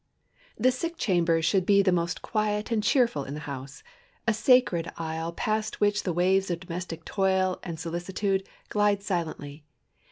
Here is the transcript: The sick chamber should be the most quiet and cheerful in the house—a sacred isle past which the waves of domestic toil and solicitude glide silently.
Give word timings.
The 0.57 0.71
sick 0.71 0.97
chamber 0.97 1.43
should 1.43 1.63
be 1.63 1.83
the 1.83 1.91
most 1.91 2.23
quiet 2.23 2.71
and 2.71 2.81
cheerful 2.81 3.23
in 3.23 3.35
the 3.35 3.41
house—a 3.41 4.33
sacred 4.33 4.91
isle 4.97 5.31
past 5.31 5.79
which 5.79 6.01
the 6.01 6.11
waves 6.11 6.49
of 6.49 6.59
domestic 6.61 7.05
toil 7.05 7.59
and 7.61 7.79
solicitude 7.79 8.47
glide 8.69 9.03
silently. 9.03 9.63